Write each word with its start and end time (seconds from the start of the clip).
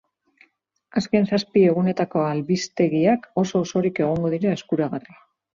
Azken 1.01 1.27
zazpi 1.35 1.63
egunetako 1.73 2.23
albistegiak 2.29 3.29
oso-osorik 3.45 4.03
egongo 4.07 4.37
dira 4.37 4.59
eskuragarri. 4.61 5.19